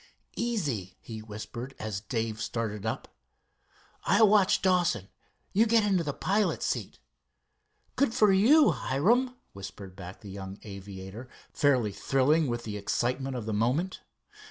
"Easy," 0.35 0.97
he 0.99 1.19
whispered, 1.21 1.75
as 1.77 2.01
Dave 2.01 2.41
started 2.41 2.87
up. 2.87 3.07
"I'll 4.03 4.27
watch 4.27 4.63
Dawson. 4.63 5.09
You 5.53 5.67
get 5.67 5.83
into 5.85 6.03
the 6.03 6.11
pilot's 6.11 6.65
seat." 6.65 6.97
"Good 7.95 8.11
for 8.15 8.31
you, 8.33 8.71
Hiram!" 8.71 9.35
whispered 9.53 9.95
back 9.95 10.21
the 10.21 10.31
young 10.31 10.57
aviator, 10.63 11.29
fairly 11.53 11.91
thrilling 11.91 12.47
with 12.47 12.63
the 12.63 12.77
excitement 12.77 13.35
of 13.35 13.45
the 13.45 13.53
moment. 13.53 14.01